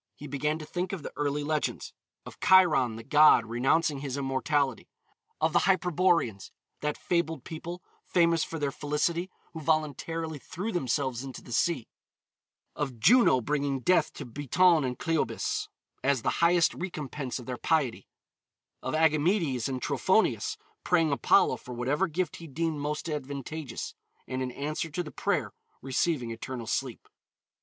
He 0.15 0.25
began 0.25 0.57
to 0.57 0.65
think 0.65 0.93
of 0.93 1.03
the 1.03 1.13
early 1.15 1.43
legends: 1.43 1.93
of 2.25 2.39
Chiron, 2.39 2.95
the 2.95 3.03
god, 3.03 3.45
renouncing 3.45 3.99
his 3.99 4.17
immortality; 4.17 4.89
of 5.39 5.53
the 5.53 5.67
Hyperboreans, 5.69 6.49
that 6.79 6.97
fabled 6.97 7.43
people, 7.43 7.83
famous 8.03 8.43
for 8.43 8.57
their 8.57 8.71
felicity, 8.71 9.29
who 9.53 9.61
voluntarily 9.61 10.39
threw 10.39 10.71
themselves 10.71 11.23
into 11.23 11.43
the 11.43 11.51
sea; 11.51 11.87
of 12.75 12.99
Juno 12.99 13.41
bringing 13.41 13.81
death 13.81 14.11
to 14.13 14.25
Biton 14.25 14.83
and 14.87 14.97
Cleobis 14.97 15.67
as 16.03 16.23
the 16.23 16.31
highest 16.41 16.73
recompense 16.73 17.37
of 17.37 17.45
their 17.45 17.57
piety; 17.57 18.07
of 18.81 18.95
Agamedes 18.95 19.69
and 19.69 19.79
Trophonius, 19.79 20.57
praying 20.83 21.11
Apollo 21.11 21.57
for 21.57 21.73
whatever 21.75 22.07
gift 22.07 22.37
he 22.37 22.47
deemed 22.47 22.79
most 22.79 23.07
advantageous, 23.07 23.93
and 24.27 24.41
in 24.41 24.51
answer 24.53 24.89
to 24.89 25.03
the 25.03 25.11
prayer 25.11 25.53
receiving 25.83 26.31
eternal 26.31 26.65
sleep. 26.65 27.07